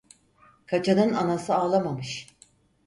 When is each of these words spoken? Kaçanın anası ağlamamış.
Kaçanın 0.67 1.13
anası 1.13 1.55
ağlamamış. 1.55 2.27